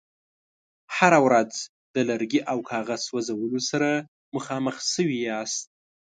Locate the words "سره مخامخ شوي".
3.69-5.17